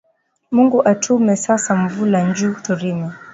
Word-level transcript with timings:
Mungu 0.51 0.81
atume 0.87 1.35
sasa 1.35 1.75
mvula 1.75 2.23
nju 2.29 2.53
turime 2.63 3.09